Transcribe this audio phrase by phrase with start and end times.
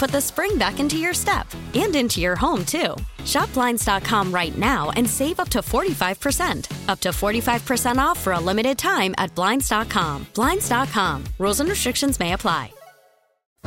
[0.00, 2.96] put the spring back into your step and into your home, too.
[3.26, 6.88] Shop Blinds.com right now and save up to 45%.
[6.88, 10.26] Up to 45% off for a limited time at Blinds.com.
[10.34, 11.24] Blinds.com.
[11.38, 12.72] Rules and restrictions may apply.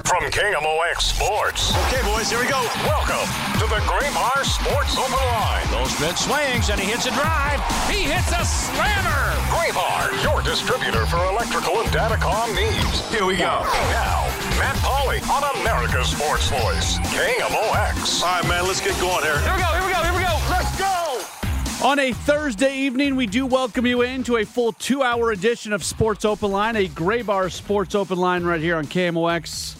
[0.06, 1.70] From KMOX Sports.
[1.86, 2.60] Okay, boys, here we go.
[2.82, 3.30] Welcome
[3.62, 5.70] to the Graybar Sports Open Line.
[5.70, 7.62] Those Goldschmidt swings and he hits a drive.
[7.88, 9.38] He hits a slammer.
[9.54, 13.08] Graybar, your distributor for electrical and datacom needs.
[13.12, 13.62] Here we go.
[13.94, 14.33] Now,
[14.64, 18.24] Matt Pauley on America's Sports Voice, KMOX.
[18.24, 19.38] All right, man, let's get going here.
[19.40, 20.40] Here we go, here we go, here we go.
[20.50, 21.86] Let's go.
[21.86, 25.84] On a Thursday evening, we do welcome you into a full two hour edition of
[25.84, 29.76] Sports Open Line, a Graybar Sports Open Line right here on KMOX.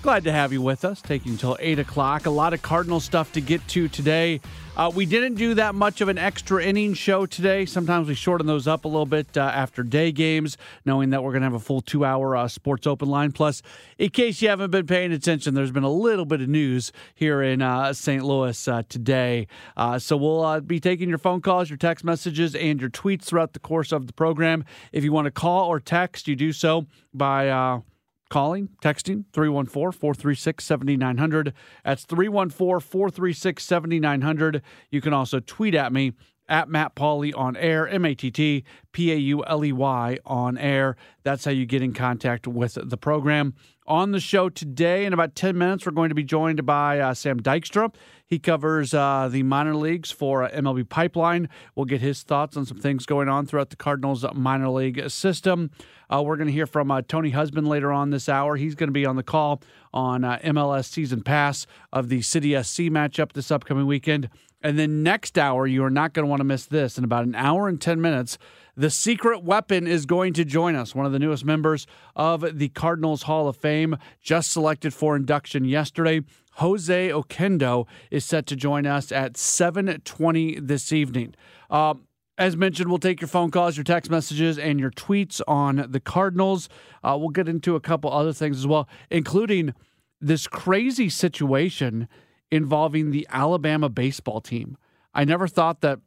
[0.00, 2.26] Glad to have you with us, taking until 8 o'clock.
[2.26, 4.40] A lot of Cardinal stuff to get to today.
[4.76, 7.66] Uh, we didn't do that much of an extra inning show today.
[7.66, 11.32] Sometimes we shorten those up a little bit uh, after day games, knowing that we're
[11.32, 13.32] going to have a full two hour uh, sports open line.
[13.32, 13.62] Plus,
[13.98, 17.42] in case you haven't been paying attention, there's been a little bit of news here
[17.42, 18.24] in uh, St.
[18.24, 19.48] Louis uh, today.
[19.76, 23.52] Uh, so we'll be taking your phone calls, your text messages, and your tweets throughout
[23.52, 24.64] the course of the program.
[24.92, 27.82] If you want to call or text, you do so by
[28.30, 31.52] calling, texting 314 436 7900.
[31.84, 34.62] That's 314 436 7900.
[34.90, 36.12] You can also tweet at me
[36.50, 40.18] at Matt Pauley on air, M A T T P A U L E Y
[40.26, 40.96] on air.
[41.22, 43.54] That's how you get in contact with the program.
[43.86, 47.12] On the show today, in about 10 minutes, we're going to be joined by uh,
[47.12, 47.92] Sam Dykstra.
[48.24, 51.48] He covers uh, the minor leagues for uh, MLB Pipeline.
[51.74, 55.72] We'll get his thoughts on some things going on throughout the Cardinals minor league system.
[56.08, 58.54] Uh, we're going to hear from uh, Tony Husband later on this hour.
[58.54, 59.60] He's going to be on the call
[59.92, 64.28] on uh, MLS Season Pass of the City SC matchup this upcoming weekend.
[64.62, 66.98] And then next hour, you are not going to want to miss this.
[66.98, 68.36] In about an hour and 10 minutes,
[68.76, 70.94] the secret weapon is going to join us.
[70.94, 75.64] One of the newest members of the Cardinals Hall of Fame, just selected for induction
[75.64, 76.22] yesterday.
[76.54, 81.34] Jose Oquendo is set to join us at 7:20 this evening.
[81.70, 81.94] Uh,
[82.36, 86.00] as mentioned, we'll take your phone calls, your text messages, and your tweets on the
[86.00, 86.68] Cardinals.
[87.04, 89.74] Uh, we'll get into a couple other things as well, including
[90.20, 92.08] this crazy situation
[92.50, 94.76] involving the Alabama baseball team.
[95.14, 96.00] I never thought that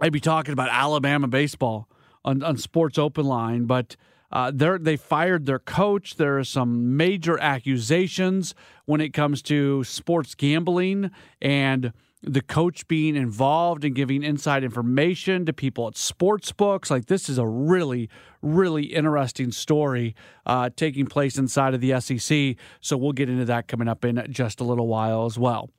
[0.00, 1.88] I'd be talking about Alabama baseball
[2.24, 3.96] on, on Sports Open Line, but
[4.32, 6.16] uh, they fired their coach.
[6.16, 8.54] There are some major accusations
[8.84, 11.10] when it comes to sports gambling
[11.40, 11.92] and
[12.26, 16.90] the coach being involved and giving inside information to people at sports books.
[16.90, 18.08] Like this is a really,
[18.42, 20.14] really interesting story
[20.46, 22.56] uh, taking place inside of the SEC.
[22.80, 25.70] So we'll get into that coming up in just a little while as well.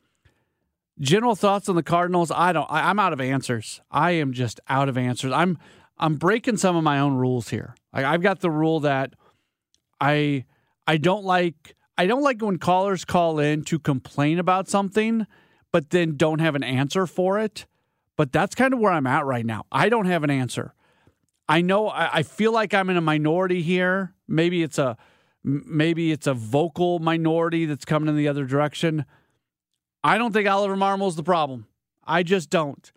[0.99, 2.31] General thoughts on the Cardinals?
[2.31, 2.71] I don't.
[2.71, 3.81] I, I'm out of answers.
[3.91, 5.31] I am just out of answers.
[5.33, 5.57] I'm
[5.97, 7.75] I'm breaking some of my own rules here.
[7.93, 9.13] Like I've got the rule that
[9.99, 10.45] I
[10.87, 15.27] I don't like I don't like when callers call in to complain about something
[15.75, 17.65] but then don't have an answer for it.
[18.15, 19.65] But that's kind of where I'm at right now.
[19.73, 20.73] I don't have an answer.
[21.49, 24.13] I know I, I feel like I'm in a minority here.
[24.25, 24.95] Maybe it's a
[25.43, 29.03] maybe it's a vocal minority that's coming in the other direction.
[30.01, 31.67] I don't think Oliver Marmol's the problem.
[32.05, 32.89] I just don't.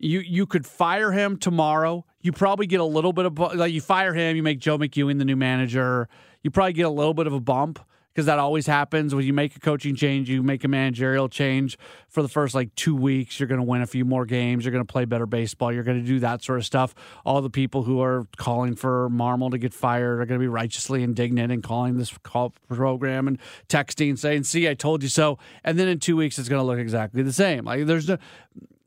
[0.00, 2.04] You you could fire him tomorrow.
[2.20, 5.18] You probably get a little bit of like you fire him, you make Joe McEwing
[5.18, 6.08] the new manager.
[6.42, 7.78] You probably get a little bit of a bump
[8.14, 11.76] because that always happens when you make a coaching change, you make a managerial change
[12.08, 13.40] for the first like two weeks.
[13.40, 14.64] You're going to win a few more games.
[14.64, 15.72] You're going to play better baseball.
[15.72, 16.94] You're going to do that sort of stuff.
[17.24, 20.48] All the people who are calling for Marmol to get fired are going to be
[20.48, 23.38] righteously indignant and calling this call program and
[23.68, 26.66] texting saying, "See, I told you so." And then in two weeks, it's going to
[26.66, 27.64] look exactly the same.
[27.64, 28.18] Like there's no,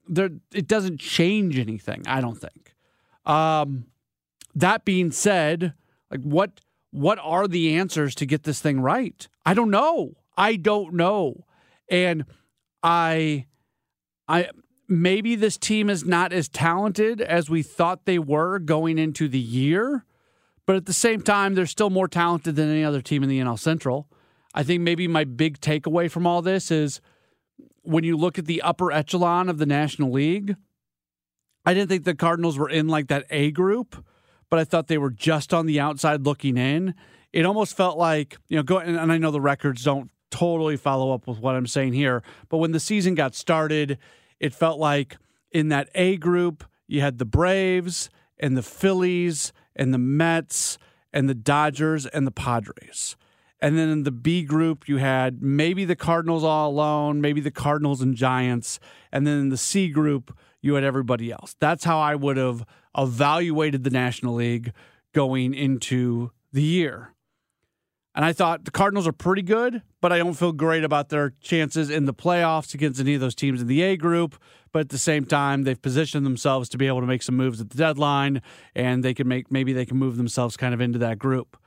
[0.07, 2.03] there, it doesn't change anything.
[2.07, 2.75] I don't think.
[3.25, 3.87] Um,
[4.55, 5.73] that being said,
[6.09, 9.27] like what what are the answers to get this thing right?
[9.45, 10.15] I don't know.
[10.37, 11.45] I don't know.
[11.89, 12.25] And
[12.83, 13.45] I
[14.27, 14.49] I
[14.87, 19.39] maybe this team is not as talented as we thought they were going into the
[19.39, 20.05] year,
[20.65, 23.39] but at the same time they're still more talented than any other team in the
[23.39, 24.07] NL Central.
[24.53, 27.01] I think maybe my big takeaway from all this is
[27.81, 30.55] when you look at the upper echelon of the National League,
[31.65, 34.03] I didn't think the Cardinals were in like that A group
[34.49, 36.93] but I thought they were just on the outside looking in.
[37.33, 41.13] It almost felt like, you know, go and I know the records don't totally follow
[41.13, 43.97] up with what I'm saying here, but when the season got started,
[44.39, 45.17] it felt like
[45.51, 48.09] in that A group, you had the Braves
[48.39, 50.77] and the Phillies and the Mets
[51.13, 53.15] and the Dodgers and the Padres.
[53.59, 57.51] And then in the B group, you had maybe the Cardinals all alone, maybe the
[57.51, 58.79] Cardinals and Giants.
[59.11, 61.55] And then in the C group, you had everybody else.
[61.59, 62.65] That's how I would have
[62.97, 64.73] evaluated the National League
[65.13, 67.13] going into the year.
[68.17, 71.35] And I thought the Cardinals are pretty good, but I don't feel great about their
[71.39, 74.41] chances in the playoffs against any of those teams in the A group.
[74.71, 77.61] But at the same time, they've positioned themselves to be able to make some moves
[77.61, 78.41] at the deadline,
[78.73, 81.57] and they can make maybe they can move themselves kind of into that group.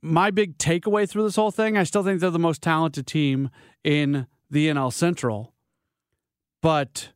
[0.00, 3.50] My big takeaway through this whole thing, I still think they're the most talented team
[3.82, 5.54] in the NL Central,
[6.62, 7.13] but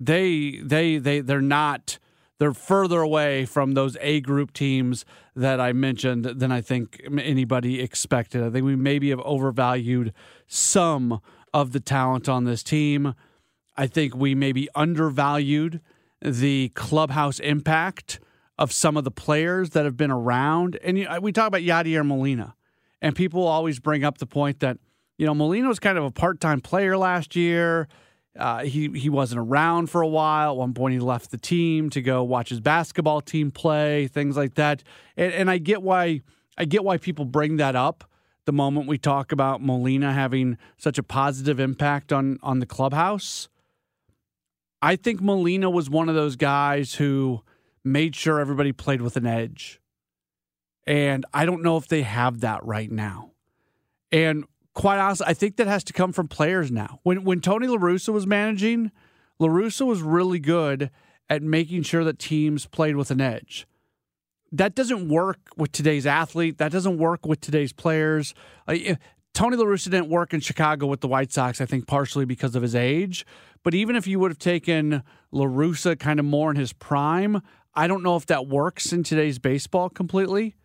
[0.00, 1.98] they they they they're not
[2.38, 5.04] they're further away from those A group teams
[5.36, 8.42] that I mentioned than I think anybody expected.
[8.42, 10.14] I think we maybe have overvalued
[10.46, 11.20] some
[11.52, 13.14] of the talent on this team.
[13.76, 15.80] I think we maybe undervalued
[16.22, 18.20] the clubhouse impact
[18.58, 20.78] of some of the players that have been around.
[20.82, 22.54] And we talk about Yadier Molina,
[23.02, 24.78] and people always bring up the point that,
[25.18, 27.86] you know, Molina was kind of a part time player last year
[28.40, 30.52] uh, he he wasn't around for a while.
[30.52, 34.36] At one point, he left the team to go watch his basketball team play, things
[34.36, 34.82] like that.
[35.16, 36.22] And, and I get why
[36.56, 38.04] I get why people bring that up
[38.46, 43.48] the moment we talk about Molina having such a positive impact on on the clubhouse.
[44.82, 47.42] I think Molina was one of those guys who
[47.84, 49.80] made sure everybody played with an edge.
[50.86, 53.32] And I don't know if they have that right now.
[54.10, 54.44] And
[54.80, 57.00] quite honestly, I think that has to come from players now.
[57.02, 58.90] When when Tony La Russa was managing,
[59.38, 60.90] La Russa was really good
[61.28, 63.66] at making sure that teams played with an edge.
[64.50, 66.58] That doesn't work with today's athlete.
[66.58, 68.34] That doesn't work with today's players.
[68.66, 68.98] Uh, like,
[69.32, 72.56] Tony La Russa didn't work in Chicago with the White Sox, I think partially because
[72.56, 73.24] of his age.
[73.62, 77.42] But even if you would have taken La Russa kind of more in his prime,
[77.74, 80.56] I don't know if that works in today's baseball completely.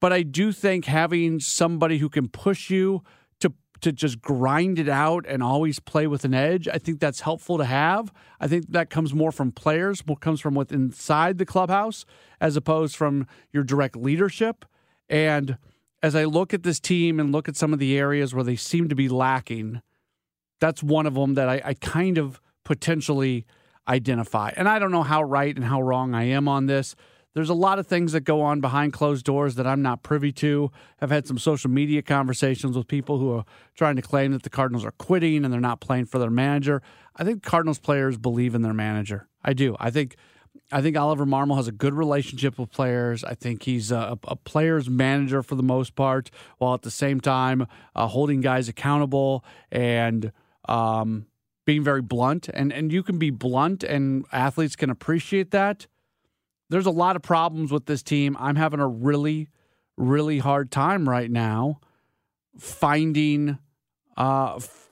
[0.00, 3.02] But I do think having somebody who can push you,
[3.80, 6.68] to just grind it out and always play with an edge.
[6.68, 8.12] I think that's helpful to have.
[8.40, 12.04] I think that comes more from players, what comes from within inside the clubhouse
[12.40, 14.64] as opposed from your direct leadership.
[15.08, 15.58] And
[16.02, 18.56] as I look at this team and look at some of the areas where they
[18.56, 19.82] seem to be lacking,
[20.60, 23.46] that's one of them that I, I kind of potentially
[23.86, 24.52] identify.
[24.56, 26.94] And I don't know how right and how wrong I am on this.
[27.34, 30.32] There's a lot of things that go on behind closed doors that I'm not privy
[30.32, 30.70] to.
[31.00, 33.44] I've had some social media conversations with people who are
[33.74, 36.82] trying to claim that the Cardinals are quitting and they're not playing for their manager.
[37.14, 39.28] I think Cardinals players believe in their manager.
[39.44, 39.76] I do.
[39.78, 40.16] I think
[40.72, 43.24] I think Oliver Marmol has a good relationship with players.
[43.24, 47.20] I think he's a, a player's manager for the most part, while at the same
[47.20, 50.32] time uh, holding guys accountable and
[50.68, 51.26] um,
[51.64, 52.48] being very blunt.
[52.52, 55.86] And and you can be blunt, and athletes can appreciate that
[56.70, 58.36] there's a lot of problems with this team.
[58.38, 59.48] I'm having a really,
[59.96, 61.80] really hard time right now
[62.58, 63.58] finding,
[64.16, 64.90] uh, f-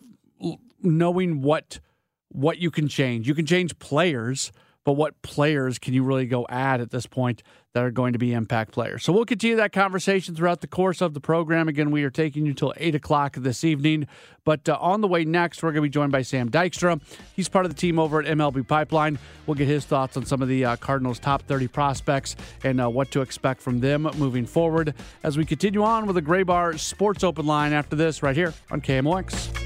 [0.82, 1.80] knowing what
[2.28, 3.26] what you can change.
[3.26, 4.52] You can change players,
[4.86, 8.20] but what players can you really go add at this point that are going to
[8.20, 9.02] be impact players?
[9.02, 11.66] So we'll continue that conversation throughout the course of the program.
[11.66, 14.06] Again, we are taking you till 8 o'clock this evening.
[14.44, 17.02] But uh, on the way next, we're going to be joined by Sam Dykstra.
[17.34, 19.18] He's part of the team over at MLB Pipeline.
[19.48, 22.88] We'll get his thoughts on some of the uh, Cardinals' top 30 prospects and uh,
[22.88, 27.24] what to expect from them moving forward as we continue on with the Graybar Sports
[27.24, 29.65] Open line after this, right here on KMOX.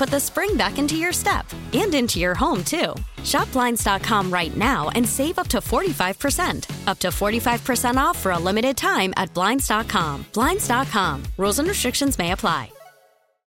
[0.00, 2.94] put the spring back into your step and into your home, too.
[3.22, 6.88] Shop Blinds.com right now and save up to 45%.
[6.88, 10.24] Up to 45% off for a limited time at Blinds.com.
[10.32, 11.22] Blinds.com.
[11.36, 12.72] Rules and restrictions may apply.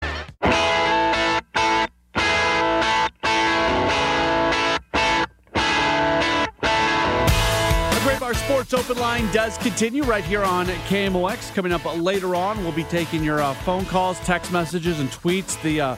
[0.01, 0.09] The
[8.03, 11.55] Graybar Sports Open Line does continue right here on KMOX.
[11.55, 15.63] Coming up later on, we'll be taking your uh, phone calls, text messages, and tweets.
[15.63, 15.97] The uh,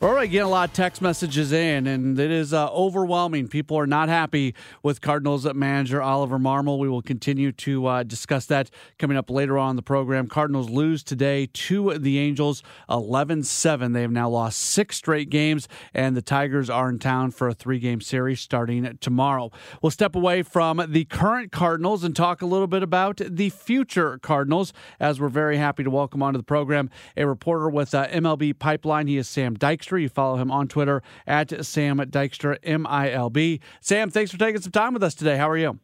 [0.00, 3.48] we're getting a lot of text messages in, and it is uh, overwhelming.
[3.48, 6.78] People are not happy with Cardinals manager Oliver Marmol.
[6.78, 10.28] We will continue to uh, discuss that coming up later on the program.
[10.28, 13.92] Cardinals lose today to the Angels 11 7.
[13.92, 17.54] They have now lost six straight games, and the Tigers are in town for a
[17.54, 19.50] three game series starting tomorrow.
[19.82, 24.18] We'll step away from the current Cardinals and talk a little bit about the future
[24.18, 28.56] Cardinals, as we're very happy to welcome onto the program a reporter with uh, MLB
[28.56, 29.08] Pipeline.
[29.08, 29.87] He is Sam Dykstra.
[29.96, 33.60] You follow him on Twitter at Sam Dykstra, M I L B.
[33.80, 35.38] Sam, thanks for taking some time with us today.
[35.38, 35.78] How are you?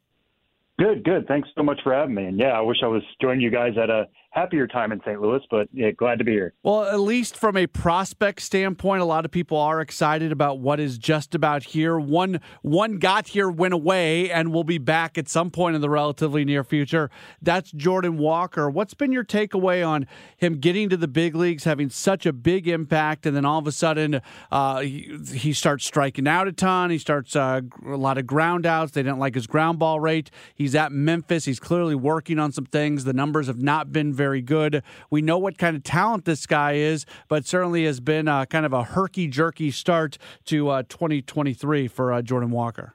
[0.78, 1.28] Good, good.
[1.28, 2.24] Thanks so much for having me.
[2.24, 5.20] And yeah, I wish I was joining you guys at a happier time in St.
[5.20, 6.54] Louis, but yeah, glad to be here.
[6.64, 10.80] Well, at least from a prospect standpoint, a lot of people are excited about what
[10.80, 11.96] is just about here.
[11.98, 15.88] One one got here, went away, and will be back at some point in the
[15.88, 17.10] relatively near future.
[17.40, 18.68] That's Jordan Walker.
[18.68, 22.66] What's been your takeaway on him getting to the big leagues, having such a big
[22.66, 26.90] impact, and then all of a sudden uh, he, he, starts striking out a ton.
[26.90, 28.90] He starts uh, a lot of ground outs.
[28.92, 30.32] They didn't like his ground ball rate.
[30.56, 31.44] He's at Memphis.
[31.44, 33.04] He's clearly working on some things.
[33.04, 34.82] The numbers have not been very very good.
[35.10, 38.64] We know what kind of talent this guy is, but certainly has been uh, kind
[38.64, 40.16] of a herky jerky start
[40.46, 42.94] to uh, 2023 for uh, Jordan Walker.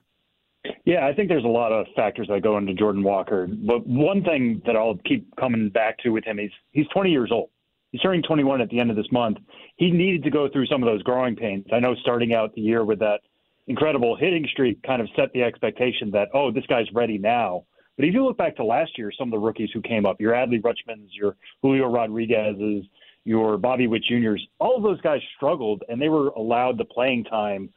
[0.86, 3.48] Yeah, I think there's a lot of factors that go into Jordan Walker.
[3.48, 7.30] But one thing that I'll keep coming back to with him is he's 20 years
[7.32, 7.52] old.
[7.92, 9.38] He's turning 21 at the end of this month.
[9.76, 11.68] He needed to go through some of those growing pains.
[11.72, 13.20] I know starting out the year with that
[13.68, 17.66] incredible hitting streak kind of set the expectation that, oh, this guy's ready now.
[18.00, 20.22] But if you look back to last year, some of the rookies who came up,
[20.22, 22.86] your Adley Rutschmans, your Julio Rodriguez's,
[23.26, 27.26] your Bobby Witt Juniors, all of those guys struggled, and they were allowed the playing
[27.26, 27.70] time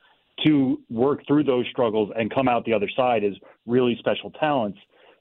[0.45, 3.33] to work through those struggles and come out the other side as
[3.67, 4.79] really special talents.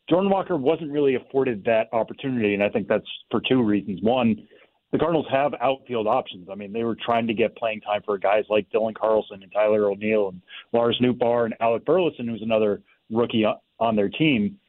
[0.08, 4.03] Jordan Walker wasn't really afforded that opportunity, and I think that's for two reasons.
[4.03, 4.48] One,
[4.91, 6.48] the Cardinals have outfield options.
[6.51, 9.51] I mean, they were trying to get playing time for guys like Dylan Carlson and
[9.51, 10.43] Tyler O'Neill and
[10.74, 13.46] Lars Nootbaar and Alec Burleson, who's another rookie
[13.79, 14.60] on their team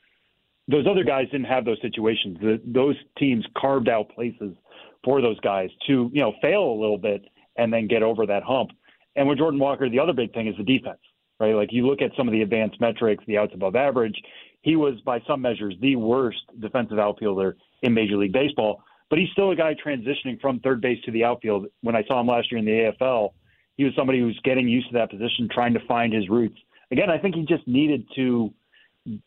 [0.69, 2.39] those other guys didn't have those situations.
[2.41, 4.55] The, those teams carved out places
[5.05, 7.25] for those guys to, you know, fail a little bit
[7.57, 8.71] and then get over that hump.
[9.17, 11.01] And with Jordan Walker, the other big thing is the defense,
[11.41, 11.55] right?
[11.55, 14.17] Like you look at some of the advanced metrics, the outs above average.
[14.63, 18.83] He was, by some measures, the worst defensive outfielder in Major League Baseball.
[19.11, 21.67] But he's still a guy transitioning from third base to the outfield.
[21.83, 23.31] When I saw him last year in the AFL,
[23.77, 26.57] he was somebody who's getting used to that position, trying to find his roots.
[26.91, 28.55] Again, I think he just needed to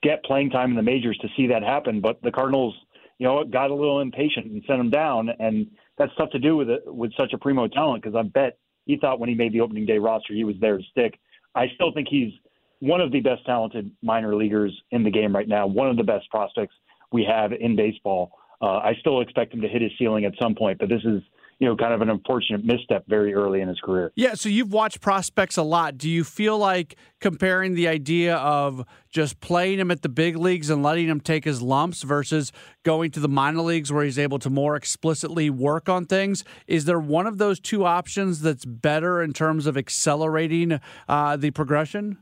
[0.01, 2.01] get playing time in the majors to see that happen.
[2.01, 2.75] But the Cardinals,
[3.17, 5.67] you know, got a little impatient and sent him down, and
[5.97, 8.97] that's tough to do with it, with such a primo talent because I bet he
[8.97, 11.19] thought when he made the opening day roster he was there to stick.
[11.55, 12.33] I still think he's
[12.79, 16.03] one of the best talented minor leaguers in the game right now, one of the
[16.03, 16.75] best prospects
[17.11, 18.31] we have in baseball.
[18.61, 21.21] Uh, I still expect him to hit his ceiling at some point, but this is
[21.59, 24.11] you know, kind of an unfortunate misstep very early in his career.
[24.15, 25.97] Yeah, so you've watched prospects a lot.
[25.97, 30.69] Do you feel like comparing the idea of just playing him at the big leagues
[30.69, 32.51] and letting him take his lumps versus
[32.83, 36.43] going to the minor leagues where he's able to more explicitly work on things?
[36.67, 41.51] Is there one of those two options that's better in terms of accelerating uh, the
[41.51, 42.17] progression?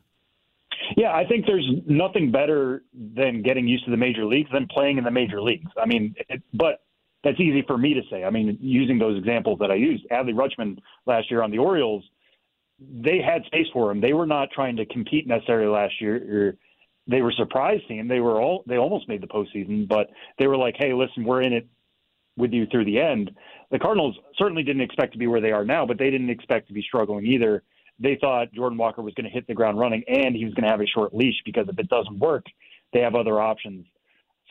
[0.95, 4.97] Yeah, I think there's nothing better than getting used to the major leagues than playing
[4.97, 5.71] in the major leagues.
[5.81, 6.81] I mean, it, but
[7.23, 8.23] that's easy for me to say.
[8.23, 12.03] I mean, using those examples that I used, Adley Rutschman last year on the Orioles,
[12.79, 14.01] they had space for him.
[14.01, 16.15] They were not trying to compete necessarily last year.
[16.15, 16.57] Or
[17.07, 18.07] they were surprised team.
[18.07, 21.41] They were all they almost made the postseason, but they were like, "Hey, listen, we're
[21.41, 21.67] in it
[22.37, 23.31] with you through the end."
[23.71, 26.67] The Cardinals certainly didn't expect to be where they are now, but they didn't expect
[26.67, 27.63] to be struggling either.
[27.99, 30.63] They thought Jordan Walker was going to hit the ground running and he was going
[30.63, 32.45] to have a short leash because if it doesn't work,
[32.91, 33.85] they have other options.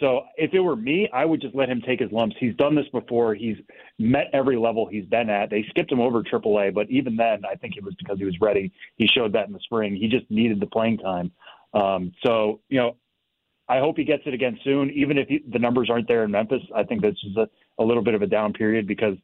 [0.03, 2.35] So if it were me, I would just let him take his lumps.
[2.41, 3.37] He's done this before.
[3.37, 3.57] He's
[4.01, 5.49] met every level he's been at.
[5.49, 8.35] They skipped him over AAA, but even then, I think it was because he was
[8.41, 8.73] ready.
[8.97, 9.95] He showed that in the spring.
[9.95, 11.31] He just needed the playing time.
[11.73, 12.97] Um, so you know,
[13.69, 14.91] I hope he gets it again soon.
[14.91, 17.85] Even if he, the numbers aren't there in Memphis, I think this is a, a
[17.85, 19.15] little bit of a down period because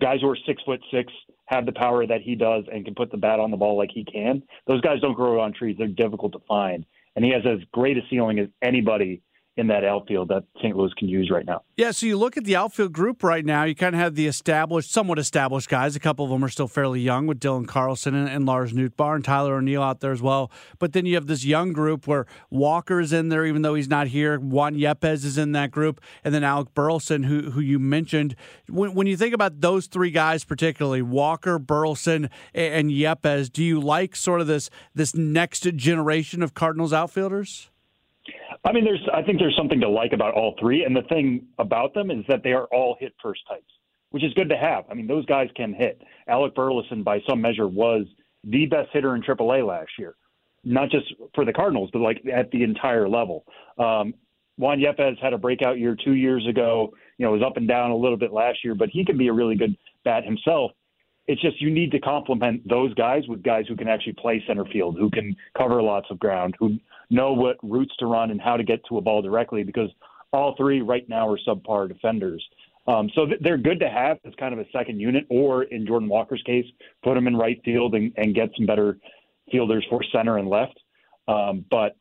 [0.00, 1.12] guys who are six foot six
[1.44, 3.90] have the power that he does and can put the bat on the ball like
[3.92, 4.42] he can.
[4.66, 5.76] Those guys don't grow on trees.
[5.78, 6.86] They're difficult to find,
[7.16, 9.20] and he has as great a ceiling as anybody
[9.58, 10.74] in that outfield that St.
[10.74, 11.62] Louis can use right now.
[11.76, 14.26] Yeah, so you look at the outfield group right now, you kind of have the
[14.26, 15.94] established, somewhat established guys.
[15.94, 19.14] A couple of them are still fairly young with Dylan Carlson and, and Lars Nootbaar
[19.14, 20.50] and Tyler O'Neill out there as well.
[20.78, 24.06] But then you have this young group where Walker's in there, even though he's not
[24.06, 24.38] here.
[24.38, 26.00] Juan Yepez is in that group.
[26.24, 28.34] And then Alec Burleson, who, who you mentioned.
[28.68, 33.62] When, when you think about those three guys, particularly Walker, Burleson, and, and Yepez, do
[33.62, 37.68] you like sort of this, this next generation of Cardinals outfielders?
[38.64, 41.46] I mean, there's I think there's something to like about all three, and the thing
[41.58, 43.72] about them is that they are all hit first types,
[44.10, 44.84] which is good to have.
[44.90, 46.00] I mean, those guys can hit.
[46.28, 48.06] Alec Burleson, by some measure, was
[48.44, 50.14] the best hitter in AAA last year,
[50.64, 53.44] not just for the Cardinals, but like at the entire level.
[53.78, 54.14] Um,
[54.58, 56.92] Juan Yepez had a breakout year two years ago.
[57.18, 59.28] You know, was up and down a little bit last year, but he can be
[59.28, 60.72] a really good bat himself.
[61.28, 64.64] It's just you need to complement those guys with guys who can actually play center
[64.72, 66.78] field, who can cover lots of ground, who
[67.10, 69.88] know what routes to run and how to get to a ball directly because
[70.32, 72.44] all three right now are subpar defenders.
[72.88, 75.86] Um, so th- they're good to have as kind of a second unit, or in
[75.86, 76.66] Jordan Walker's case,
[77.04, 78.98] put them in right field and, and get some better
[79.50, 80.78] fielders for center and left.
[81.28, 81.96] Um, but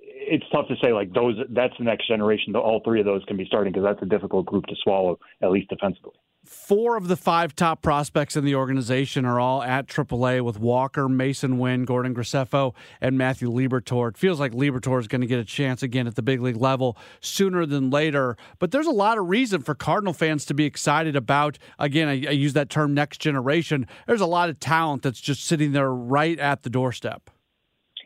[0.00, 1.34] it's tough to say like those.
[1.50, 2.52] That's the next generation.
[2.54, 5.18] That all three of those can be starting because that's a difficult group to swallow,
[5.42, 6.14] at least defensively
[6.48, 11.08] four of the five top prospects in the organization are all at AAA with Walker,
[11.08, 14.08] Masyn Winn, Gordon Graceffo, and Matthew Liberatore.
[14.08, 16.56] It feels like Liberatore is going to get a chance again at the big league
[16.56, 18.36] level sooner than later.
[18.58, 22.12] But there's a lot of reason for Cardinal fans to be excited about, again, I,
[22.12, 23.86] I use that term next generation.
[24.06, 27.30] There's a lot of talent that's just sitting there right at the doorstep.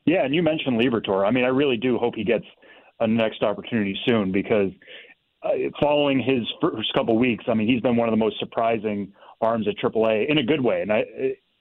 [0.07, 1.27] Yeah, and you mentioned Liberatore.
[1.27, 2.47] I mean, I really do hope he gets
[3.01, 4.71] a next opportunity soon because–
[5.43, 5.51] uh,
[5.81, 9.67] following his first couple weeks, I mean, he's been one of the most surprising arms
[9.69, 10.83] at AAA in a good way.
[10.83, 11.05] And I,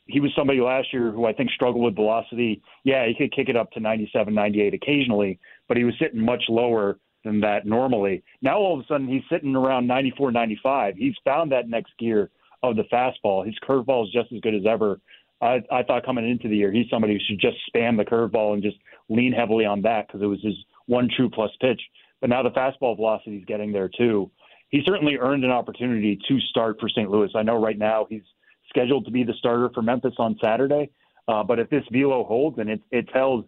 [0.05, 2.61] he was somebody last year who I think struggled with velocity.
[2.83, 6.43] Yeah, he could kick it up to 97, 98 occasionally, but he was sitting much
[6.49, 8.23] lower than that normally.
[8.41, 10.95] Now all of a sudden he's sitting around 94, 95.
[10.97, 12.31] He's found that next gear
[12.63, 13.45] of the fastball.
[13.45, 14.99] His curveball is just as good as ever.
[15.41, 18.53] I, I thought coming into the year, he's somebody who should just spam the curveball
[18.53, 20.55] and just lean heavily on that because it was his
[20.87, 21.79] one true plus pitch
[22.21, 24.29] but now the fastball velocity is getting there too.
[24.69, 27.09] He certainly earned an opportunity to start for St.
[27.09, 27.29] Louis.
[27.35, 28.21] I know right now he's
[28.69, 30.91] scheduled to be the starter for Memphis on Saturday,
[31.27, 33.45] uh, but if this velo holds and it, it held,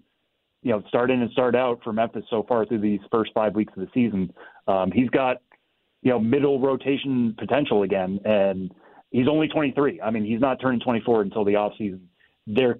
[0.63, 3.53] you know, start in and start out for Memphis so far through these first five
[3.53, 4.33] weeks of the season,
[4.67, 5.37] um, he's got,
[6.01, 8.71] you know, middle rotation potential again, and
[9.11, 10.01] he's only 23.
[10.01, 12.01] I mean, he's not turning 24 until the offseason.
[12.47, 12.79] There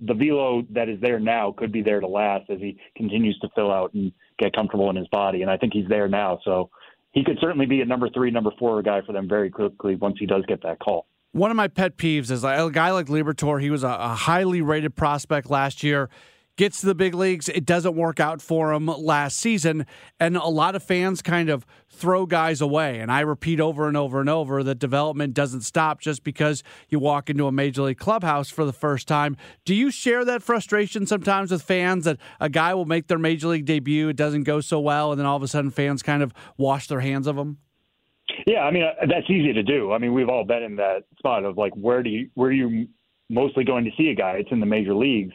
[0.00, 3.48] the velo that is there now could be there to last as he continues to
[3.54, 5.42] fill out and get comfortable in his body.
[5.42, 6.38] And I think he's there now.
[6.44, 6.70] So
[7.12, 10.16] he could certainly be a number three, number four guy for them very quickly once
[10.18, 11.06] he does get that call.
[11.32, 13.60] One of my pet peeves is a guy like Liberatore.
[13.60, 16.08] He was a highly rated prospect last year
[16.58, 17.48] gets to the big leagues.
[17.48, 19.86] It doesn't work out for him last season.
[20.20, 22.98] And a lot of fans kind of throw guys away.
[22.98, 26.98] And I repeat over and over and over that development doesn't stop just because you
[26.98, 29.36] walk into a major league clubhouse for the first time.
[29.64, 33.48] Do you share that frustration sometimes with fans that a guy will make their major
[33.48, 36.22] league debut, it doesn't go so well, and then all of a sudden fans kind
[36.22, 37.58] of wash their hands of him?
[38.46, 39.92] Yeah, I mean uh, that's easy to do.
[39.92, 42.52] I mean we've all been in that spot of like where do you where are
[42.52, 42.88] you
[43.30, 44.32] mostly going to see a guy?
[44.32, 45.34] It's in the major leagues,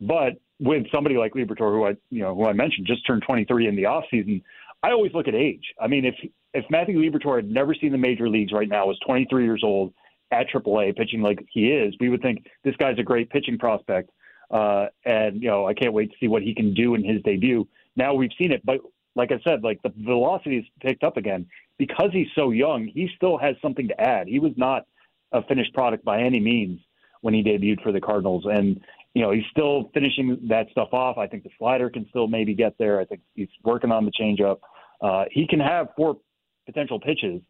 [0.00, 3.68] but with somebody like Liberatore, who I you know who I mentioned just turned 23
[3.68, 4.42] in the off season,
[4.82, 5.64] I always look at age.
[5.80, 6.14] I mean, if
[6.52, 9.92] if Matthew Liberatore had never seen the major leagues right now, was 23 years old
[10.30, 14.10] at AAA pitching like he is, we would think this guy's a great pitching prospect.
[14.50, 17.22] Uh, and you know, I can't wait to see what he can do in his
[17.22, 17.66] debut.
[17.96, 18.80] Now we've seen it, but
[19.16, 21.46] like I said, like the velocity is picked up again
[21.78, 22.86] because he's so young.
[22.86, 24.28] He still has something to add.
[24.28, 24.86] He was not
[25.32, 26.80] a finished product by any means
[27.20, 28.80] when he debuted for the Cardinals, and
[29.14, 31.18] you know he's still finishing that stuff off.
[31.18, 33.00] I think the slider can still maybe get there.
[33.00, 34.58] I think he's working on the changeup.
[35.00, 36.18] Uh, he can have four
[36.66, 37.40] potential pitches,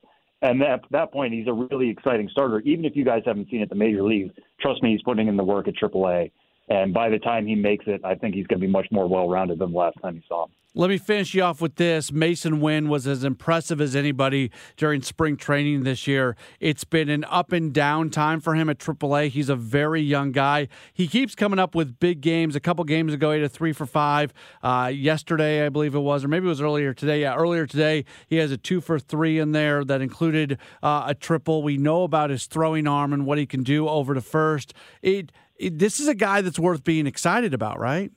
[0.42, 2.60] and at that point he's a really exciting starter.
[2.60, 5.26] Even if you guys haven't seen it at the major leagues, trust me, he's putting
[5.26, 6.30] in the work at AAA.
[6.68, 9.06] And by the time he makes it, I think he's going to be much more
[9.06, 10.52] well-rounded than the last time you saw him.
[10.76, 12.10] Let me finish you off with this.
[12.10, 16.34] Masyn Winn was as impressive as anybody during spring training this year.
[16.58, 19.28] It's been an up and down time for him at AAA.
[19.28, 20.66] He's a very young guy.
[20.92, 22.56] He keeps coming up with big games.
[22.56, 24.32] A couple games ago, he had a three for five.
[24.64, 27.20] Uh, yesterday, I believe it was, or maybe it was earlier today.
[27.20, 31.14] Yeah, earlier today, he has a two for three in there that included uh, a
[31.14, 31.62] triple.
[31.62, 34.74] We know about his throwing arm and what he can do over to first.
[35.02, 35.30] It
[35.70, 38.10] this is a guy that's worth being excited about, right?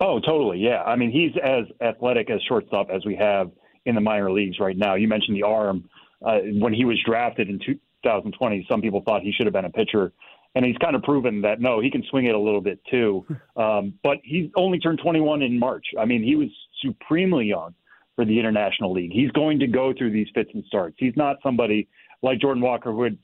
[0.00, 0.58] Oh, totally.
[0.58, 0.82] Yeah.
[0.82, 3.50] I mean, he's as athletic as shortstop as we have
[3.86, 4.94] in the minor leagues right now.
[4.94, 5.88] You mentioned the arm.
[6.24, 9.70] Uh, when he was drafted in 2020, some people thought he should have been a
[9.70, 10.12] pitcher.
[10.54, 13.26] And he's kind of proven that no, he can swing it a little bit too.
[13.56, 15.86] Um, but he's only turned 21 in March.
[15.98, 16.48] I mean, he was
[16.84, 17.74] supremely young
[18.14, 19.12] for the International League.
[19.12, 20.96] He's going to go through these fits and starts.
[20.98, 21.88] He's not somebody
[22.22, 23.16] like Jordan Walker who had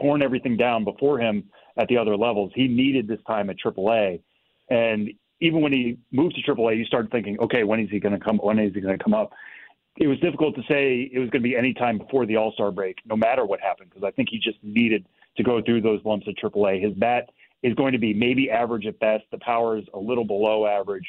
[0.00, 2.52] torn everything down before him at the other levels.
[2.54, 4.20] He needed this time at AAA.
[4.68, 8.16] And even when he moved to AAA, you started thinking, okay, when is he going
[8.16, 8.36] to come?
[8.36, 9.32] When is he going to come up?
[9.96, 12.52] It was difficult to say it was going to be any time before the All
[12.52, 15.80] Star break, no matter what happened, because I think he just needed to go through
[15.80, 16.82] those lumps at AAA.
[16.82, 17.30] His bat
[17.62, 19.24] is going to be maybe average at best.
[19.30, 21.06] The power is a little below average,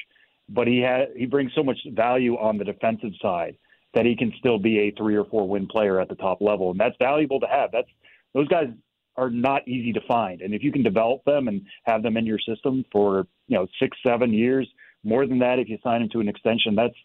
[0.50, 3.56] but he has he brings so much value on the defensive side
[3.94, 6.72] that he can still be a three or four win player at the top level,
[6.72, 7.72] and that's valuable to have.
[7.72, 7.90] That's
[8.34, 8.68] those guys
[9.17, 10.41] are not easy to find.
[10.41, 13.67] And if you can develop them and have them in your system for you know
[13.80, 14.67] six, seven years,
[15.04, 16.95] more than that, if you sign them to an extension, that's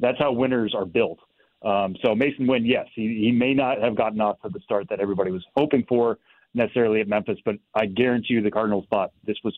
[0.00, 1.18] that's how winners are built.
[1.62, 4.88] Um, so Masyn Winn, yes, he, he may not have gotten off to the start
[4.90, 6.18] that everybody was hoping for
[6.54, 9.56] necessarily at Memphis, but I guarantee you the Cardinals thought this was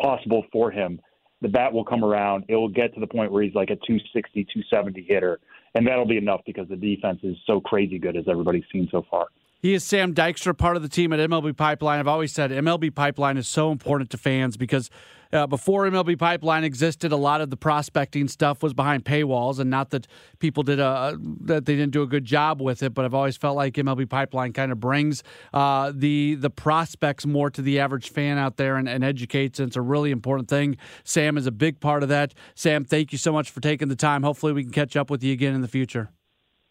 [0.00, 1.00] possible for him.
[1.42, 2.44] The bat will come around.
[2.48, 5.38] It will get to the point where he's like a 260, 270 hitter,
[5.74, 9.04] and that'll be enough because the defense is so crazy good as everybody's seen so
[9.10, 9.26] far.
[9.64, 11.98] He is Sam Dykstra, part of the team at MLB Pipeline.
[11.98, 14.90] I've always said MLB Pipeline is so important to fans because
[15.32, 19.70] uh, before MLB Pipeline existed, a lot of the prospecting stuff was behind paywalls, and
[19.70, 20.06] not that
[20.38, 22.92] people did a that they didn't do a good job with it.
[22.92, 25.22] But I've always felt like MLB Pipeline kind of brings
[25.54, 29.60] uh, the the prospects more to the average fan out there and, and educates.
[29.60, 30.76] And it's a really important thing.
[31.04, 32.34] Sam is a big part of that.
[32.54, 34.24] Sam, thank you so much for taking the time.
[34.24, 36.10] Hopefully, we can catch up with you again in the future.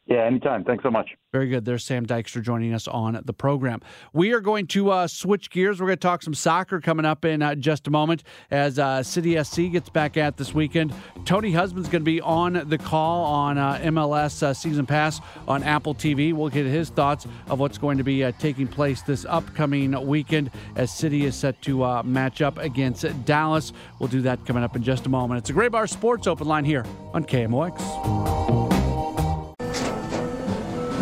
[0.06, 0.66] Yeah, anytime.
[0.66, 1.12] Thanks so much.
[1.32, 1.64] Very good.
[1.64, 3.80] There's Sam Dykstra joining us on the program.
[4.12, 5.80] We are going to uh, switch gears.
[5.80, 9.02] We're going to talk some soccer coming up in uh, just a moment as uh,
[9.02, 10.94] City SC gets back at this weekend.
[11.24, 15.64] Tony Husband's going to be on the call on uh, MLS uh, Season Pass on
[15.64, 16.34] Apple TV.
[16.34, 20.52] We'll get his thoughts of what's going to be uh, taking place this upcoming weekend
[20.76, 23.72] as City is set to match up against Dallas.
[24.00, 25.38] We'll do that coming up in just a moment.
[25.40, 28.53] It's a Graybar Sports Open Line here on KMOX.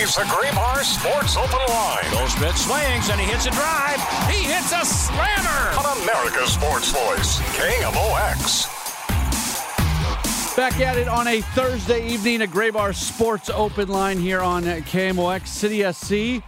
[0.00, 2.10] This is the Graybar Sports Open Line.
[2.10, 4.00] Goldschmidt swings and he hits a drive.
[4.30, 5.76] He hits a slammer.
[5.78, 8.64] On America's Sports Voice, KMOX.
[10.56, 15.46] Back at it on a Thursday evening, a Graybar Sports Open Line here on KMOX
[15.48, 16.42] City SC.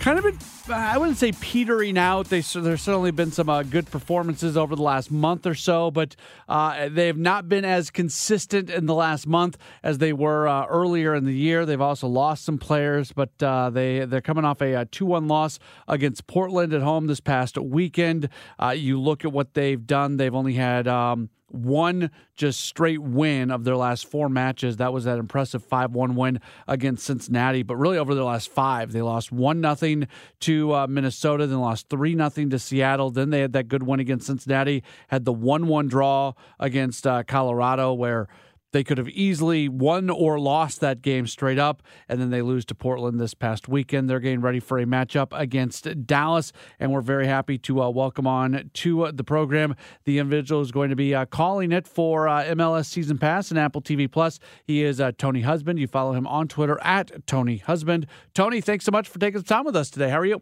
[0.00, 0.38] Kind of been,
[0.74, 2.30] I wouldn't say petering out.
[2.30, 6.16] They, there's certainly been some uh, good performances over the last month or so, but
[6.48, 10.64] uh, they have not been as consistent in the last month as they were uh,
[10.66, 11.66] earlier in the year.
[11.66, 16.26] They've also lost some players, but uh, they they're coming off a, 2-1 loss against
[16.26, 18.30] Portland at home this past weekend.
[18.58, 20.88] Uh, you look at what they've done; they've only had.
[20.88, 24.76] Um, one just straight win of their last four matches.
[24.78, 27.62] That was that impressive 5 1 win against Cincinnati.
[27.62, 30.02] But really, over their last five, they lost 1 0
[30.40, 33.10] to uh, Minnesota, then lost 3 0 to Seattle.
[33.10, 37.22] Then they had that good win against Cincinnati, had the 1 1 draw against uh,
[37.24, 38.28] Colorado, where
[38.72, 42.64] they could have easily won or lost that game straight up, and then they lose
[42.66, 44.08] to Portland this past weekend.
[44.08, 48.26] They're getting ready for a matchup against Dallas, and we're very happy to uh, welcome
[48.26, 52.28] on to uh, the program the individual who's going to be uh, calling it for
[52.28, 54.38] uh, MLS Season Pass and Apple TV Plus.
[54.64, 55.78] He is uh, Tony Husband.
[55.78, 58.06] You follow him on Twitter at Tony Husband.
[58.34, 60.10] Tony, thanks so much for taking the time with us today.
[60.10, 60.40] How are you?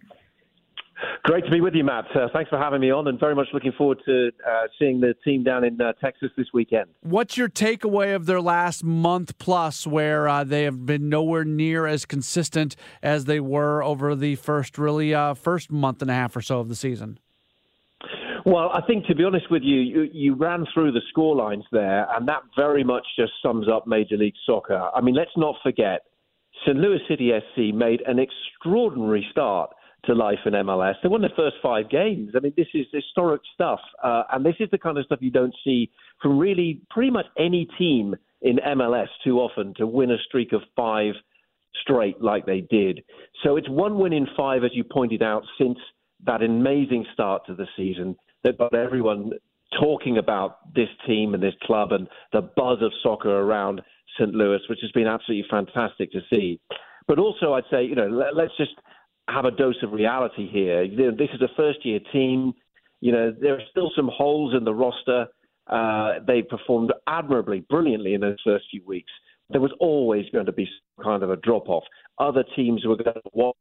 [1.22, 2.04] Great to be with you, Matt.
[2.14, 5.14] Uh, thanks for having me on, and very much looking forward to uh, seeing the
[5.24, 6.86] team down in uh, Texas this weekend.
[7.02, 11.86] What's your takeaway of their last month plus, where uh, they have been nowhere near
[11.86, 16.34] as consistent as they were over the first, really, uh, first month and a half
[16.34, 17.18] or so of the season?
[18.44, 21.64] Well, I think to be honest with you, you, you ran through the score lines
[21.70, 24.88] there, and that very much just sums up Major League Soccer.
[24.94, 26.02] I mean, let's not forget,
[26.64, 26.76] St.
[26.76, 29.70] Louis City SC made an extraordinary start
[30.04, 30.94] to life in MLS.
[31.02, 32.32] They won their first five games.
[32.36, 35.30] I mean, this is historic stuff, uh, and this is the kind of stuff you
[35.30, 35.90] don't see
[36.22, 40.62] from really pretty much any team in MLS too often to win a streak of
[40.76, 41.14] five
[41.82, 43.02] straight like they did.
[43.42, 45.78] So it's one win in five, as you pointed out, since
[46.24, 49.32] that amazing start to the season that got everyone
[49.78, 53.82] talking about this team and this club and the buzz of soccer around
[54.18, 54.34] St.
[54.34, 56.60] Louis, which has been absolutely fantastic to see.
[57.06, 58.72] But also, I'd say, you know, let's just
[59.28, 60.86] have a dose of reality here.
[60.88, 62.52] This is a first year team.
[63.00, 65.26] You know, there are still some holes in the roster.
[65.66, 69.12] Uh, they performed admirably, brilliantly in those first few weeks.
[69.50, 71.84] There was always going to be some kind of a drop off.
[72.18, 73.56] Other teams were going to watch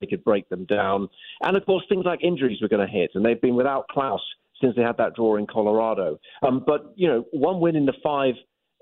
[0.00, 1.08] they could break them down.
[1.42, 4.20] And of course, things like injuries were going to hit, and they've been without Klauss
[4.60, 6.18] since they had that draw in Colorado.
[6.42, 8.34] Um, but you know, one win in the five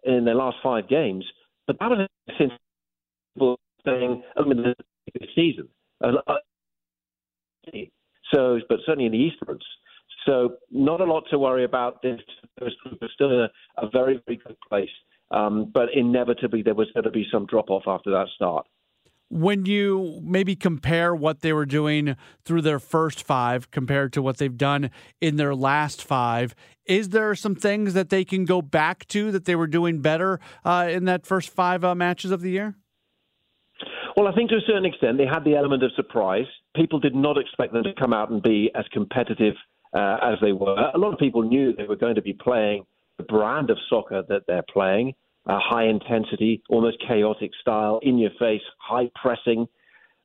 [0.05, 1.25] in their last five games,
[1.67, 2.53] but that was since
[3.85, 4.75] saying, I mean,
[5.35, 5.69] season.
[6.03, 6.13] Uh,
[8.33, 9.65] so, but certainly in the Easterns.
[10.27, 12.03] So, not a lot to worry about.
[12.03, 12.21] This
[12.59, 14.91] group is still a, a very, very good place.
[15.31, 18.67] Um, but inevitably, there was going to be some drop off after that start.
[19.31, 24.39] When you maybe compare what they were doing through their first five compared to what
[24.39, 24.91] they've done
[25.21, 26.55] in their last five,
[26.87, 30.41] is there some things that they can go back to that they were doing better
[30.65, 32.75] uh, in that first five uh, matches of the year?
[34.19, 36.47] Well, I think to a certain extent they had the element of surprise.
[36.75, 39.55] People did not expect them to come out and be as competitive
[39.95, 40.91] uh, as they were.
[40.93, 42.85] A lot of people knew they were going to be playing
[43.19, 45.13] the brand of soccer that they're playing,
[45.47, 49.69] a high intensity, almost chaotic style, in your face, high pressing,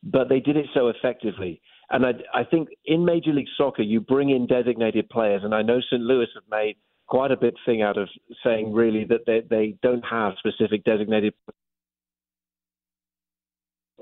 [0.01, 1.61] but they did it so effectively.
[1.91, 5.61] And I, I think in Major League Soccer, you bring in designated players, and I
[5.61, 6.01] know St.
[6.01, 8.09] Louis have made quite a bit thing out of
[8.43, 11.35] saying really that they, they don't have specific designated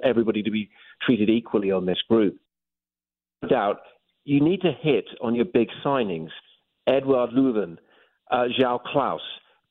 [0.04, 0.70] everybody to be
[1.02, 2.38] treated equally on this group.
[3.42, 3.78] No doubt,
[4.24, 6.30] you need to hit on your big signings.
[6.88, 7.78] Eduard Löwen,
[8.30, 9.20] uh, João Klauss,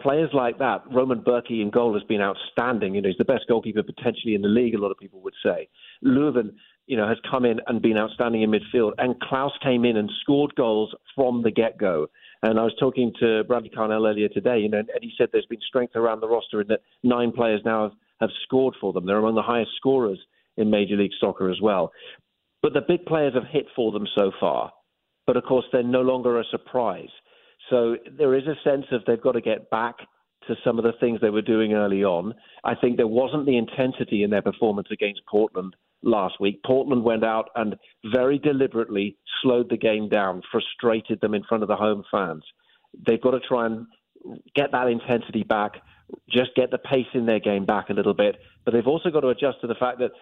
[0.00, 0.82] players like that.
[0.92, 2.94] Roman Bürki in goal has been outstanding.
[2.94, 4.74] You know, he's the best goalkeeper potentially in the league.
[4.74, 5.68] A lot of people would say.
[6.04, 6.52] Löwen,
[6.86, 8.92] you know, has come in and been outstanding in midfield.
[8.98, 12.08] And Klauss came in and scored goals from the get-go.
[12.42, 15.46] And I was talking to Bradley Carnell earlier today, you know, and he said there's
[15.46, 19.06] been strength around the roster in that nine players now have have scored for them.
[19.06, 20.18] They're among the highest scorers
[20.56, 21.92] in Major League Soccer as well.
[22.62, 24.72] But the big players have hit for them so far.
[25.26, 27.08] But of course, they're no longer a surprise.
[27.70, 29.96] So there is a sense of they've got to get back
[30.48, 32.34] to some of the things they were doing early on.
[32.64, 36.60] I think there wasn't the intensity in their performance against Portland last week.
[36.64, 37.76] Portland went out and
[38.12, 42.42] very deliberately slowed the game down, frustrated them in front of the home fans.
[43.06, 43.86] They've got to try and
[44.54, 45.72] get that intensity back,
[46.28, 48.36] just get the pace in their game back a little bit.
[48.64, 50.12] But they've also got to adjust to the fact that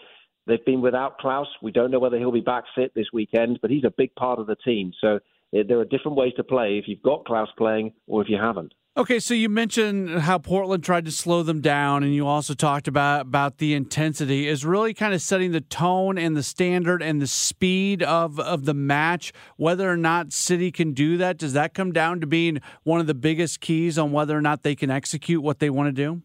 [0.47, 1.47] they've been without Klauss.
[1.63, 4.39] We don't know whether he'll be back fit this weekend, but he's a big part
[4.39, 4.93] of the team.
[5.01, 5.21] So
[5.53, 8.75] there are different ways to play if you've got Klauss playing or if you haven't.
[8.99, 12.89] Okay, so you mentioned how Portland tried to slow them down, and you also talked
[12.89, 17.23] about about the intensity is really kind of setting the tone and the standard and
[17.23, 19.33] the speed of of the match.
[19.57, 23.07] Whether or not City can do that, does that come down to being one of
[23.07, 26.21] the biggest keys on whether or not they can execute what they want to do?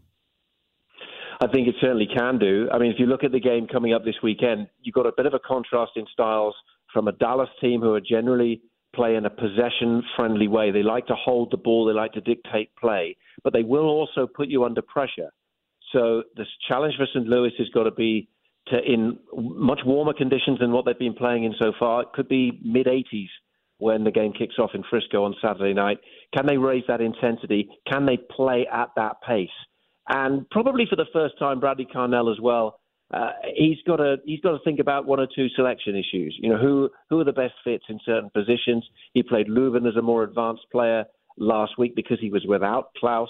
[1.44, 2.70] I think it certainly can do.
[2.74, 5.14] I mean, if you look at the game coming up this weekend, you've got a
[5.16, 6.56] bit of a contrast in styles
[6.92, 10.72] from a Dallas team who are generally play in a possession friendly way.
[10.72, 14.28] They like to hold the ball, they like to dictate play, but they will also
[14.28, 15.32] put you under pressure.
[15.92, 17.28] So the challenge for St.
[17.28, 18.28] Louis has got to be
[18.68, 22.04] to in much warmer conditions than what they've been playing in so far.
[22.04, 23.28] It could be mid 80s
[23.78, 25.98] when the game kicks off in Frisco on Saturday night.
[26.36, 27.70] Can they raise that intensity?
[27.92, 29.50] Can they play at that pace?
[30.08, 32.80] And probably for the first time, Bradley Carnell as well.
[33.13, 36.36] Uh, he's got to he's got to think about one or two selection issues.
[36.41, 38.84] You know, who who are the best fits in certain positions?
[39.13, 41.06] He played Löwen as a more advanced player
[41.38, 43.28] last week because he was without Klauss.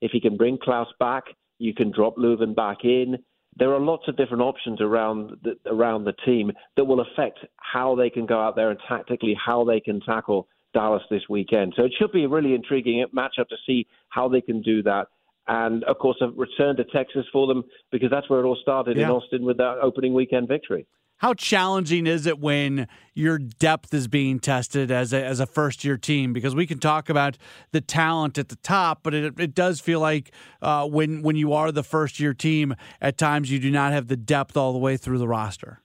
[0.00, 1.24] If he can bring Klauss back,
[1.58, 3.18] you can drop Löwen back in.
[3.58, 7.94] There are lots of different options around the, around the team that will affect how
[7.94, 11.72] they can go out there and tactically how they can tackle Dallas this weekend.
[11.76, 15.08] So it should be a really intriguing matchup to see how they can do that.
[15.48, 18.96] And of course, a return to Texas for them because that's where it all started
[18.96, 19.04] yeah.
[19.04, 20.86] in Austin with that opening weekend victory.
[21.18, 25.82] How challenging is it when your depth is being tested as a, as a first
[25.82, 26.34] year team?
[26.34, 27.38] Because we can talk about
[27.72, 30.30] the talent at the top, but it, it does feel like
[30.60, 34.08] uh, when when you are the first year team, at times you do not have
[34.08, 35.80] the depth all the way through the roster.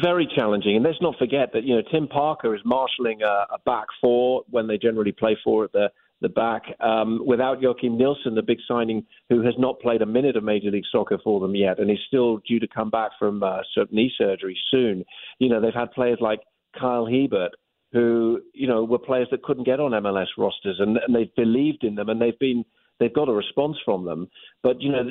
[0.00, 3.58] Very challenging, and let's not forget that you know Tim Parker is marshalling a, a
[3.66, 5.88] back four when they generally play four at the
[6.20, 6.62] the back.
[6.80, 10.70] Um, without Joakim Nilsson, the big signing, who has not played a minute of Major
[10.70, 14.12] League Soccer for them yet, and is still due to come back from uh, knee
[14.16, 15.04] surgery soon.
[15.38, 16.40] You know, they've had players like
[16.78, 17.52] Kyle Hiebert,
[17.92, 21.84] who you know were players that couldn't get on MLS rosters, and, and they've believed
[21.84, 22.64] in them, and they've been
[22.98, 24.28] they've got a response from them.
[24.62, 25.04] But you know,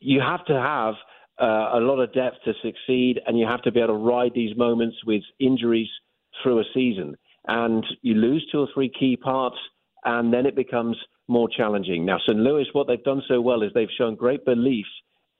[0.00, 0.94] you have to have
[1.40, 4.32] uh, a lot of depth to succeed, and you have to be able to ride
[4.34, 5.88] these moments with injuries
[6.42, 7.16] through a season.
[7.48, 9.56] And you lose two or three key parts
[10.04, 10.96] and then it becomes
[11.28, 12.04] more challenging.
[12.04, 12.38] Now, St.
[12.38, 14.86] Louis, what they've done so well is they've shown great belief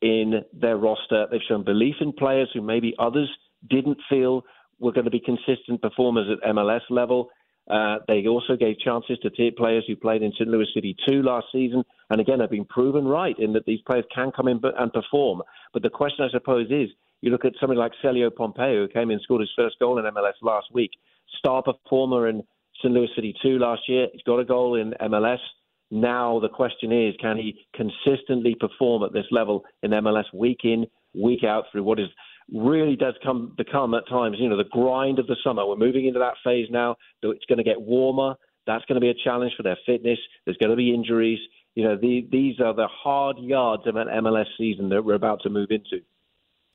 [0.00, 1.26] in their roster.
[1.30, 3.30] They've shown belief in players who maybe others
[3.68, 4.44] didn't feel
[4.78, 7.30] were going to be consistent performers at MLS level.
[7.70, 10.48] Uh, they also gave chances to players who played in St.
[10.48, 14.04] Louis City 2 last season, and again have been proven right in that these players
[14.12, 15.42] can come in and perform.
[15.72, 16.88] But the question, I suppose, is
[17.20, 19.98] you look at somebody like Celio Pompeu, who came in and scored his first goal
[19.98, 20.90] in MLS last week,
[21.38, 22.42] star performer in
[22.82, 22.92] St.
[22.92, 24.08] Louis City 2 last year.
[24.12, 25.38] He's got a goal in MLS.
[25.90, 30.86] Now the question is, can he consistently perform at this level in MLS week in,
[31.14, 32.08] week out through what is
[32.52, 35.66] really does come become at times, you know, the grind of the summer.
[35.66, 36.96] We're moving into that phase now.
[37.22, 38.34] It's going to get warmer.
[38.66, 40.18] That's going to be a challenge for their fitness.
[40.44, 41.38] There's going to be injuries.
[41.74, 45.40] You know, the, these are the hard yards of an MLS season that we're about
[45.42, 46.04] to move into.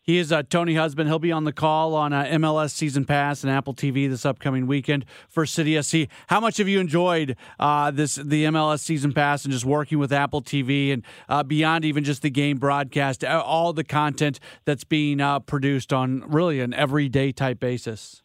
[0.07, 1.09] He is uh, Tony Husband.
[1.09, 4.65] He'll be on the call on uh, MLS Season Pass and Apple TV this upcoming
[4.65, 6.07] weekend for City SC.
[6.27, 10.13] How much have you enjoyed uh, this the MLS Season Pass and just working with
[10.13, 14.85] Apple TV and uh, beyond even just the game broadcast, uh, all the content that's
[14.85, 18.23] being uh, produced on really an everyday type basis?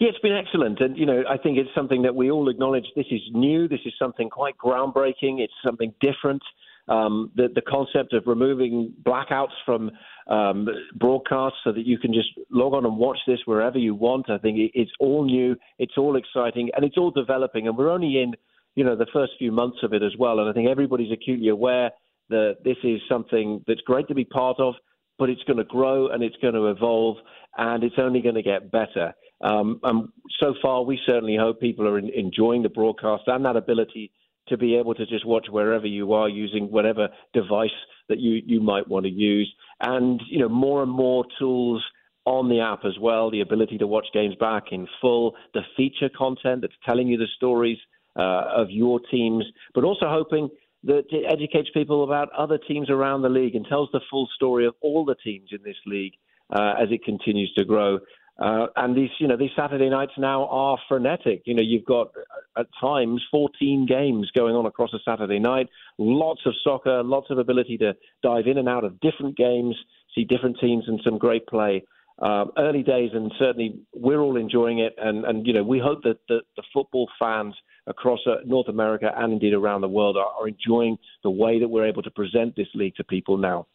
[0.00, 0.80] Yeah, it's been excellent.
[0.80, 3.68] And, you know, I think it's something that we all acknowledge this is new.
[3.68, 5.40] This is something quite groundbreaking.
[5.40, 6.42] It's something different.
[6.88, 9.90] Um, the, the concept of removing blackouts from
[10.28, 14.30] um, broadcasts so that you can just log on and watch this wherever you want.
[14.30, 17.66] I think it's all new, it's all exciting, and it's all developing.
[17.66, 18.34] And we're only in,
[18.76, 20.38] you know, the first few months of it as well.
[20.38, 21.90] And I think everybody's acutely aware
[22.28, 24.74] that this is something that's great to be part of,
[25.18, 27.16] but it's going to grow and it's going to evolve,
[27.56, 29.12] and it's only going to get better.
[29.40, 30.08] Um, and
[30.40, 34.12] so far, we certainly hope people are in, enjoying the broadcast and that ability
[34.48, 37.70] to be able to just watch wherever you are using whatever device
[38.08, 39.52] that you, you might want to use.
[39.80, 41.84] And, you know, more and more tools
[42.24, 46.10] on the app as well, the ability to watch games back in full, the feature
[46.16, 47.78] content that's telling you the stories
[48.16, 50.48] uh, of your teams, but also hoping
[50.84, 54.66] that it educates people about other teams around the league and tells the full story
[54.66, 56.14] of all the teams in this league
[56.54, 57.98] uh, as it continues to grow.
[58.38, 61.42] Uh, and these, you know, these Saturday nights now are frenetic.
[61.46, 65.68] You know, you've got uh, at times 14 games going on across a Saturday night.
[65.98, 69.74] Lots of soccer, lots of ability to dive in and out of different games,
[70.14, 71.84] see different teams, and some great play.
[72.18, 74.94] Um, early days, and certainly we're all enjoying it.
[74.96, 77.54] And, and you know, we hope that the, the football fans
[77.86, 81.68] across uh, North America and indeed around the world are, are enjoying the way that
[81.68, 83.66] we're able to present this league to people now.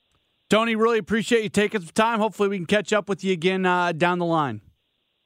[0.52, 2.20] Tony, really appreciate you taking some time.
[2.20, 4.60] Hopefully, we can catch up with you again uh, down the line.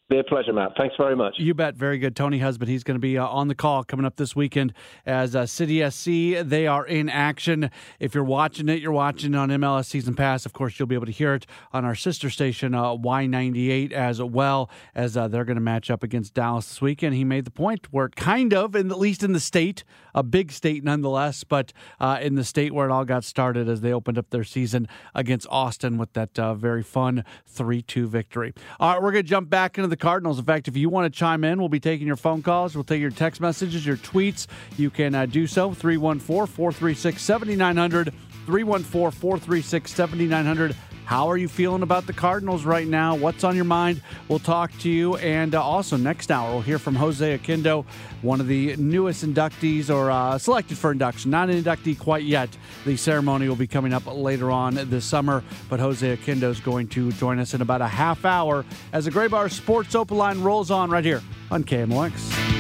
[0.08, 0.74] Be a pleasure, Matt.
[0.78, 1.34] Thanks very much.
[1.40, 1.74] You bet.
[1.74, 2.16] Very good.
[2.16, 4.72] Tony Husband, he's going to be uh, on the call coming up this weekend
[5.04, 6.46] as uh, City SC.
[6.48, 7.72] They are in action.
[8.00, 10.46] If you're watching it, you're watching it on MLS Season Pass.
[10.46, 14.22] Of course, you'll be able to hear it on our sister station, uh, Y98, as
[14.22, 17.16] well, as uh, they're going to match up against Dallas this weekend.
[17.16, 20.52] He made the point where kind of, in, at least in the state, a big
[20.52, 24.20] state nonetheless, but uh, in the state where it all got started as they opened
[24.20, 28.54] up their season against Austin with that uh, very fun 3 2 victory.
[28.80, 30.38] All right, we're going to jump back into the the Cardinals.
[30.38, 32.76] In fact, if you want to chime in, we'll be taking your phone calls.
[32.76, 34.46] We'll take your text messages, your tweets.
[34.78, 38.14] You can uh, do so 314 436 7900.
[38.46, 40.76] 314 436 7900.
[41.06, 43.16] How are you feeling about the Cardinals right now?
[43.16, 44.02] What's on your mind?
[44.28, 45.18] We'll talk to you.
[45.18, 47.86] And uh, also, next hour, we'll hear from Jose Oquendo,
[48.24, 51.30] one of the newest inductees or uh, selected for induction.
[51.30, 52.50] Not an inductee quite yet.
[52.86, 56.88] The ceremony will be coming up later on this summer, but Jose Oquendo is going
[56.90, 60.72] to join us in about a half hour as the Graybar Sports Open Line rolls
[60.72, 62.55] on right here on KMOX.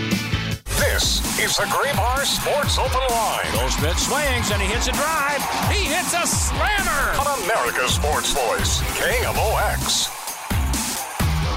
[0.93, 3.51] This is the Graybar Sports Open Line.
[3.53, 5.41] Goldschmidt swings and he hits a drive.
[5.71, 7.19] He hits a slammer.
[7.19, 10.11] On America's Sports Voice, KMOX.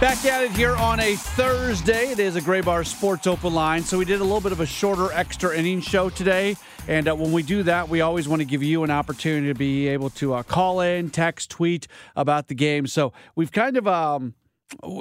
[0.01, 2.11] Back at it here on a Thursday.
[2.11, 3.83] It is a Graybar Sports Open Line.
[3.83, 6.57] So we did a little bit of a shorter extra inning show today.
[6.89, 9.55] And uh, when we do that, we always want to give you an opportunity to
[9.55, 12.87] be able to uh, call in, text, tweet about the game.
[12.87, 14.35] So we've kind of um,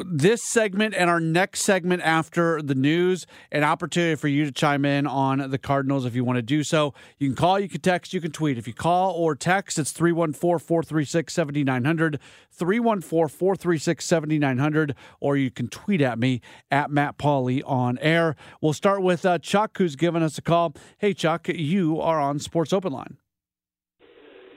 [0.06, 4.86] this segment and our next segment after the news, an opportunity for you to chime
[4.86, 6.94] in on the Cardinals if you want to do so.
[7.18, 8.58] You can call, you can text, you can tweet.
[8.58, 12.20] If you call or text, it's 314 436 7900,
[12.52, 16.42] 314 436 7900, or you can tweet at me
[16.72, 18.36] at Matt Pauley on air.
[18.62, 20.76] We'll start with uh, Chuck, who's given us a call.
[20.98, 23.18] Hey, Chuck, you are on Sports Open Line.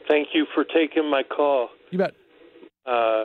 [0.08, 1.68] Thank you for taking my call.
[1.90, 2.14] You bet.
[2.84, 3.24] Uh,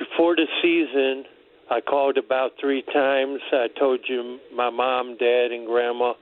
[0.00, 1.24] before the season,
[1.70, 3.40] I called about three times.
[3.52, 6.14] I told you my mom, dad, and grandma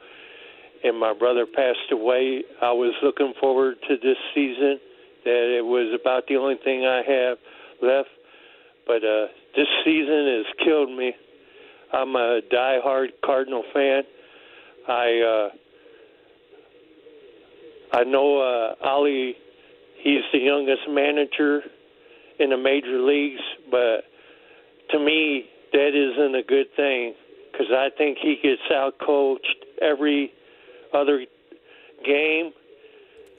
[0.85, 2.43] and my brother passed away.
[2.61, 4.79] I was looking forward to this season.
[5.24, 7.39] That it was about the only thing I have
[7.83, 8.09] left.
[8.87, 9.26] But uh,
[9.57, 11.12] this season has killed me.
[11.93, 14.03] I'm a die-hard Cardinal fan.
[14.89, 15.51] I
[17.93, 19.35] uh, I know uh, Oli.
[20.03, 21.62] He's the youngest manager
[22.39, 24.05] in the major leagues, but
[24.91, 27.14] to me, that isn't a good thing
[27.51, 30.32] because I think he gets out coached every
[30.95, 31.24] other
[32.05, 32.53] game.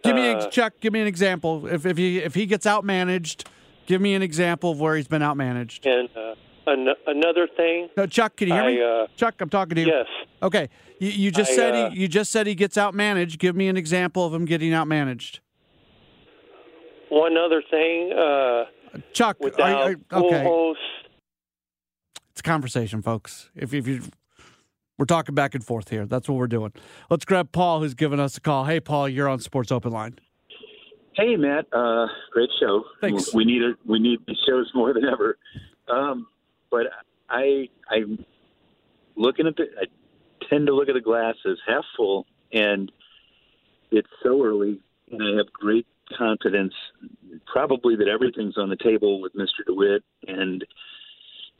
[0.04, 0.74] Give me uh, Chuck.
[0.80, 1.68] Give me an example.
[1.68, 3.45] If if he if he gets outmanaged,
[3.86, 5.86] give me an example of where he's been outmanaged.
[5.86, 6.36] And uh,
[6.68, 7.89] an- another thing.
[7.97, 8.82] No, Chuck, can you hear I, me?
[8.82, 9.88] Uh, Chuck, I'm talking to you.
[9.88, 10.06] Yes.
[10.41, 10.70] Okay.
[11.00, 12.02] You, you just I, said uh, he.
[12.02, 13.39] You just said he gets outmanaged.
[13.39, 15.39] Give me an example of him getting outmanaged.
[17.10, 18.14] One other thing.
[19.14, 20.44] Chuck, without are, are, okay.
[20.44, 20.84] co-hosts.
[22.32, 23.50] It's a conversation, folks.
[23.56, 24.02] If, if you,
[24.98, 26.06] we're talking back and forth here.
[26.06, 26.74] That's what we're doing.
[27.10, 28.66] Let's grab Paul, who's giving us a call.
[28.66, 30.20] Hey, Paul, you're on Sports Open Line.
[31.14, 31.66] Hey, Matt.
[31.74, 32.84] Uh, great show.
[33.02, 33.34] Thanks.
[33.34, 33.76] We need it.
[33.86, 35.38] We need these shows more than ever.
[35.90, 36.28] Um,
[36.72, 36.88] but
[37.30, 38.26] I, I'm
[39.16, 39.64] looking at the.
[39.82, 39.86] I
[40.50, 42.92] tend to look at the glass as half full, and
[43.92, 44.80] it's so early,
[45.12, 45.86] and I have great
[46.18, 46.74] confidence,
[47.45, 49.66] probably that everything's on the table with Mr.
[49.66, 50.66] DeWitt and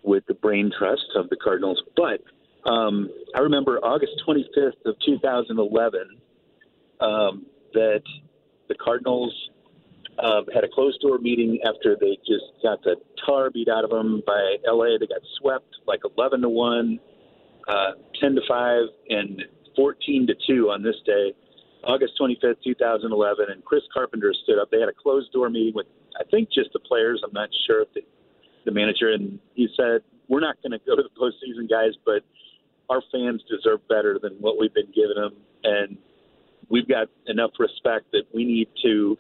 [0.04, 1.82] with the brain trust of the Cardinals.
[1.96, 2.22] But
[2.70, 6.02] um, I remember August 25th of 2011
[7.02, 8.02] um, that
[8.68, 9.34] the Cardinals
[10.24, 12.96] um, had a closed door meeting after they just got the
[13.26, 14.98] tar beat out of them by LA.
[15.00, 17.00] They got swept like 11 to one,
[17.68, 19.42] uh, 10 to five, and
[19.76, 21.34] 14 to two on this day.
[21.84, 24.70] August 25th, 2011, and Chris Carpenter stood up.
[24.70, 25.88] They had a closed door meeting with,
[26.20, 27.22] I think, just the players.
[27.24, 28.02] I'm not sure if the,
[28.66, 32.22] the manager, and he said, "We're not going to go to the postseason, guys, but
[32.90, 35.98] our fans deserve better than what we've been giving them, and
[36.70, 39.18] we've got enough respect that we need to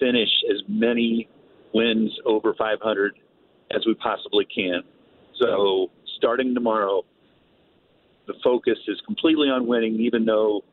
[0.00, 1.28] finish as many
[1.72, 3.14] wins over 500
[3.70, 4.82] as we possibly can.
[5.38, 7.04] So, starting tomorrow,
[8.26, 10.64] the focus is completely on winning, even though."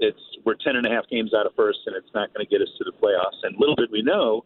[0.00, 2.50] It's we're ten and a half games out of first, and it's not going to
[2.50, 3.42] get us to the playoffs.
[3.42, 4.44] And little did we know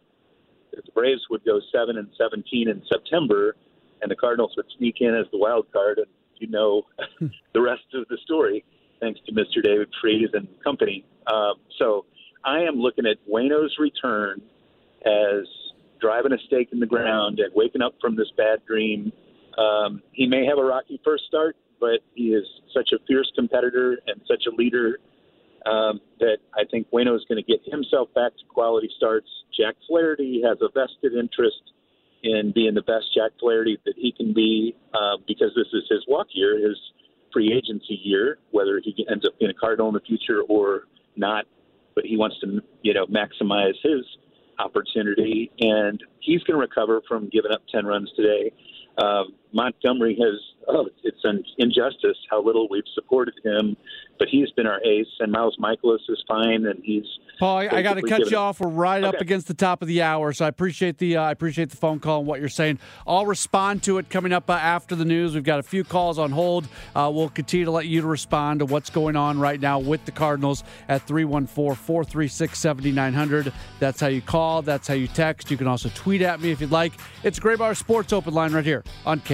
[0.73, 3.55] that the Braves would go seven and seventeen in September,
[4.01, 5.97] and the Cardinals would sneak in as the wild card.
[5.97, 6.07] And
[6.39, 6.83] you know
[7.53, 8.63] the rest of the story,
[8.99, 9.63] thanks to Mr.
[9.63, 11.05] David Freese and company.
[11.27, 12.05] Um, so
[12.43, 14.41] I am looking at Waino's return
[15.05, 15.45] as
[16.01, 19.11] driving a stake in the ground and waking up from this bad dream.
[19.57, 23.99] Um, he may have a rocky first start, but he is such a fierce competitor
[24.07, 24.99] and such a leader
[25.65, 29.27] um, that I think Waino is going to get himself back to quality starts.
[29.57, 31.61] Jack Flaherty has a vested interest
[32.23, 36.03] in being the best Jack Flaherty that he can be uh, because this is his
[36.07, 36.77] walk year, his
[37.31, 40.83] free agency year, whether he ends up being a Cardinal in the future or
[41.15, 41.45] not.
[41.95, 44.05] But he wants to, you know, maximize his
[44.59, 48.51] opportunity, and he's going to recover from giving up 10 runs today.
[48.97, 53.75] Um, Montgomery has, oh, it's an injustice how little we've supported him,
[54.19, 57.05] but he's been our ace, and Miles Mikolas is fine, and he's.
[57.39, 58.59] Paul, I, I got to cut you off.
[58.59, 59.15] We're right okay.
[59.15, 61.77] up against the top of the hour, so I appreciate the uh, I appreciate the
[61.77, 62.79] phone call and what you're saying.
[63.07, 65.35] I'll respond to it coming up uh, after the news.
[65.35, 66.67] We've got a few calls on hold.
[66.93, 70.03] Uh, we'll continue to let you to respond to what's going on right now with
[70.03, 73.53] the Cardinals at 314-436-7900.
[73.79, 74.61] That's how you call.
[74.61, 75.49] That's how you text.
[75.49, 76.91] You can also tweet at me if you'd like.
[77.23, 79.21] It's Graybar Sports Open Line right here on